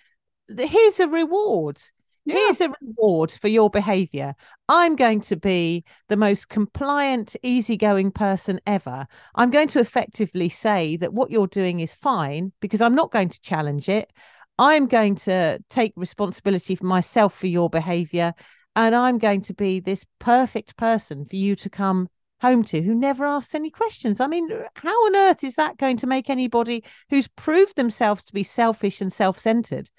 [0.47, 1.79] "Here's a reward.
[2.27, 2.35] Yeah.
[2.35, 4.35] Here's a reward for your behavior.
[4.69, 9.07] I'm going to be the most compliant, easygoing person ever.
[9.35, 13.31] I'm going to effectively say that what you're doing is fine because I'm not going
[13.31, 14.13] to challenge it.
[14.59, 18.35] I'm going to take responsibility for myself for your behavior.
[18.77, 22.95] And I'm going to be this perfect person for you to come home to who
[22.95, 24.21] never asks any questions.
[24.21, 28.33] I mean, how on earth is that going to make anybody who's proved themselves to
[28.33, 29.91] be selfish and self centered?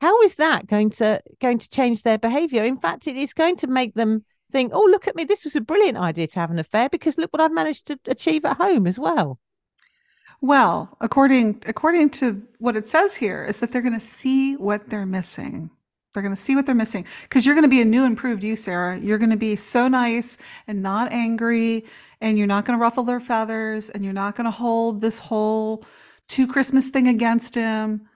[0.00, 3.56] how is that going to going to change their behavior in fact it is going
[3.56, 6.50] to make them think oh look at me this was a brilliant idea to have
[6.50, 9.38] an affair because look what i've managed to achieve at home as well
[10.40, 14.88] well according according to what it says here is that they're going to see what
[14.88, 15.70] they're missing
[16.16, 18.42] they're going to see what they're missing because you're going to be a new improved
[18.44, 21.86] you sarah you're going to be so nice and not angry
[22.22, 25.20] and you're not going to ruffle their feathers and you're not going to hold this
[25.20, 25.84] whole
[26.28, 28.08] two christmas thing against him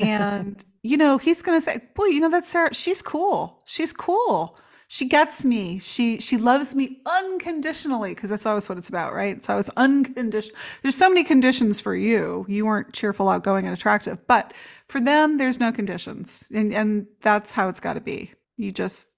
[0.00, 3.62] and you know, he's going to say, "Boy, you know that Sarah, she's cool.
[3.66, 4.58] She's cool.
[4.90, 5.80] She gets me.
[5.80, 9.42] She she loves me unconditionally because that's always what it's about, right?
[9.44, 10.58] So I was unconditional.
[10.82, 12.46] There's so many conditions for you.
[12.48, 14.54] You weren't cheerful, outgoing, and attractive, but
[14.88, 18.32] for them, there's no conditions, and and that's how it's got to be.
[18.56, 19.08] You just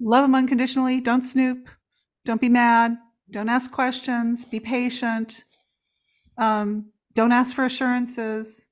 [0.00, 1.00] love them unconditionally.
[1.00, 1.68] Don't snoop.
[2.24, 2.96] Don't be mad.
[3.30, 4.44] Don't ask questions.
[4.44, 5.44] Be patient.
[6.38, 8.66] Um, don't ask for assurances.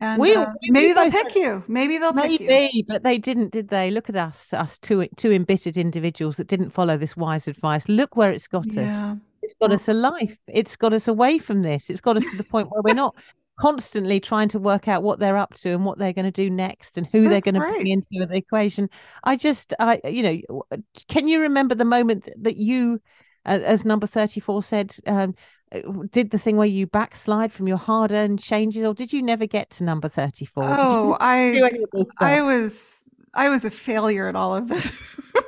[0.00, 1.64] And we, uh, maybe they'll pick you.
[1.68, 2.46] Maybe they'll maybe, pick you.
[2.48, 3.90] Maybe, but they didn't, did they?
[3.90, 7.88] Look at us, us two two embittered individuals that didn't follow this wise advice.
[7.88, 9.12] Look where it's got yeah.
[9.12, 9.18] us.
[9.42, 10.36] It's got us a life.
[10.48, 11.90] It's got us away from this.
[11.90, 13.14] It's got us to the point where we're not
[13.58, 16.50] constantly trying to work out what they're up to and what they're going to do
[16.50, 18.88] next and who they're going to bring into the equation.
[19.22, 20.62] I just, I, you know,
[21.08, 23.00] can you remember the moment that you,
[23.46, 25.34] uh, as number thirty-four said, um,
[25.72, 25.80] uh,
[26.10, 29.70] did the thing where you backslide from your hard-earned changes, or did you never get
[29.70, 30.64] to number thirty-four?
[30.64, 31.70] Oh, I,
[32.18, 33.02] I was,
[33.34, 34.96] I was a failure at all of this.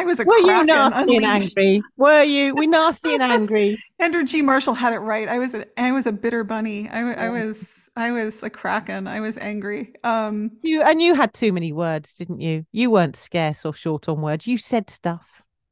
[0.00, 1.82] I was a Were you kraken nasty and angry?
[1.96, 2.54] Were you?
[2.54, 3.78] We nasty and angry.
[3.98, 4.42] Andrew G.
[4.42, 5.28] Marshall had it right.
[5.28, 6.88] I was a, I was a bitter bunny.
[6.88, 7.44] I, w- I Yeah.
[7.44, 9.06] was I was a kraken.
[9.06, 9.92] I was angry.
[10.04, 12.64] Um, You and you had too many words, didn't you?
[12.72, 14.46] You weren't scarce or short on words.
[14.46, 15.26] You said stuff.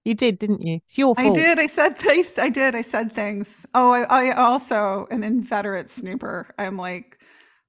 [0.05, 0.81] You did, didn't you?
[0.87, 1.39] It's your fault.
[1.39, 1.59] I did.
[1.59, 2.39] I said things.
[2.39, 2.74] I did.
[2.74, 3.66] I said things.
[3.74, 6.55] Oh, I, I also an inveterate snooper.
[6.59, 7.18] I'm like,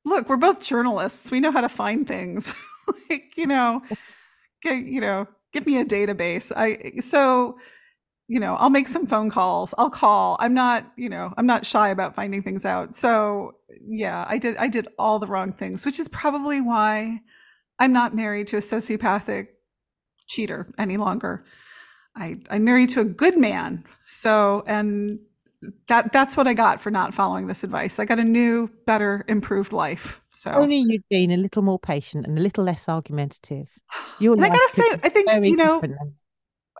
[0.06, 1.32] look, we're both journalists.
[1.32, 2.54] We know how to find things.
[3.10, 3.82] like, you know,
[4.64, 6.52] you know, give me a database.
[6.56, 7.58] I so,
[8.28, 9.74] you know, I'll make some phone calls.
[9.78, 10.38] I'll call.
[10.40, 12.96] I'm not, you know, I'm not shy about finding things out.
[12.96, 14.58] So yeah, I did.
[14.58, 17.22] I did all the wrong things, which is probably why
[17.80, 19.48] I'm not married to a sociopathic
[20.28, 21.46] cheater any longer.
[22.16, 23.86] I, I'm married to a good man.
[24.06, 25.20] So, and
[25.88, 28.00] that that's what I got for not following this advice.
[28.00, 30.22] I got a new, better, improved life.
[30.32, 33.68] So, Only you'd been a little more patient and a little less argumentative.
[34.20, 36.14] Your and I gotta say, I think you know, different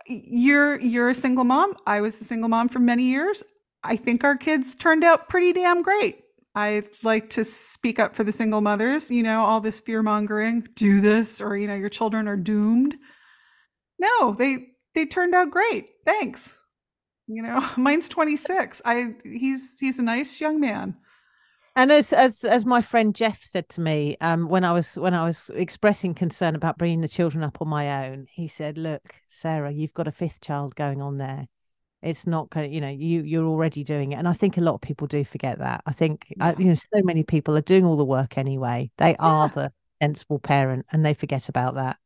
[0.06, 1.74] you're you're a single mom.
[1.86, 3.42] I was a single mom for many years.
[3.82, 6.20] I think our kids turned out pretty damn great.
[6.54, 9.10] I like to speak up for the single mothers.
[9.10, 12.96] You know, all this fear mongering, do this, or you know, your children are doomed.
[13.98, 15.86] No, they they turned out great.
[16.04, 16.58] Thanks.
[17.32, 18.82] You know, mine's 26.
[18.84, 20.96] I he's he's a nice young man.
[21.76, 25.14] And as as as my friend Jeff said to me, um, when I was when
[25.14, 29.14] I was expressing concern about bringing the children up on my own, he said, "Look,
[29.28, 31.46] Sarah, you've got a fifth child going on there.
[32.02, 34.74] It's not going, you know, you you're already doing it." And I think a lot
[34.74, 35.82] of people do forget that.
[35.86, 36.58] I think Yeah.
[36.58, 38.90] you know, so many people are doing all the work anyway.
[38.96, 39.72] They are the
[40.02, 41.96] sensible parent, and they forget about that.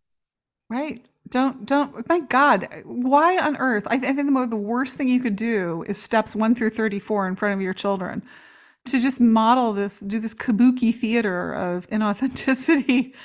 [0.69, 1.05] Right.
[1.31, 3.87] Don't don't my God, why on earth?
[3.89, 6.71] I, I think the, mo- the worst thing you could do is steps one through
[6.71, 8.23] 34 in front of your children
[8.87, 13.15] to just model this, do this kabuki theater of inauthenticity.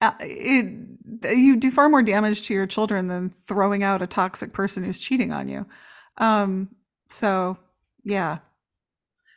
[0.00, 4.52] Uh, it, you do far more damage to your children than throwing out a toxic
[4.52, 5.66] person who's cheating on you.
[6.18, 6.68] Um,
[7.08, 7.58] so
[8.04, 8.38] yeah.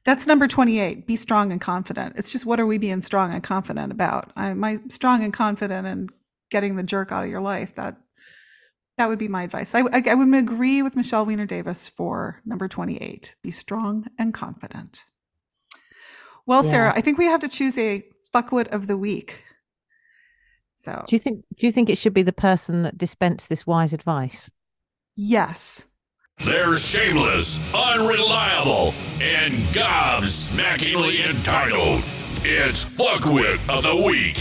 [0.04, 1.08] That's number 28.
[1.08, 2.14] Be strong and confident.
[2.16, 4.32] It's just what are we being strong and confident about?
[4.36, 6.12] I, my strong and confident and
[6.52, 7.74] getting the jerk out of your life.
[7.76, 7.98] That
[8.98, 9.74] that would be my advice.
[9.74, 13.34] I, I, I would agree with Michelle Weiner-Davis for number 28.
[13.42, 15.06] Be strong and confident.
[16.46, 16.70] Well, Yeah.
[16.70, 19.44] Sarah, I think we have to choose a fuckwit of the week.
[20.76, 23.66] So Do you think do you think it should be the person that dispensed this
[23.66, 24.52] wise advice?
[25.16, 25.86] yes.
[26.44, 32.04] They're shameless, unreliable, and gobsmackingly entitled.
[32.44, 34.38] It's Fuckwit of the Week.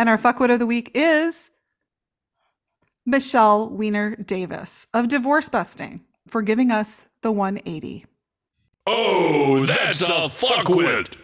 [0.00, 1.50] And our fuckwit of the week is
[3.04, 8.06] Michelle Weiner-Davis of Divorce Busting for giving us the 180.
[8.86, 11.18] Oh, that's a fuckwit.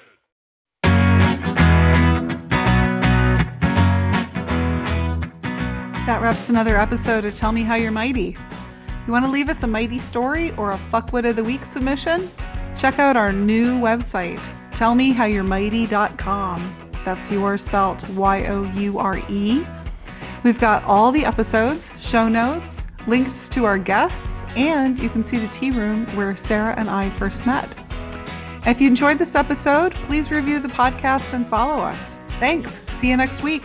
[6.04, 8.36] That wraps another episode of Tell Me How You're Mighty.
[9.06, 12.30] You want to leave us a mighty story or a fuckwit of the week submission?
[12.76, 16.85] Check out our new website, tellmehowyourmighty.com.
[17.06, 19.64] That's yours spelt Y O U R E.
[20.42, 25.38] We've got all the episodes, show notes, links to our guests, and you can see
[25.38, 27.72] the tea room where Sarah and I first met.
[28.66, 32.18] If you enjoyed this episode, please review the podcast and follow us.
[32.40, 32.82] Thanks.
[32.88, 33.62] See you next week.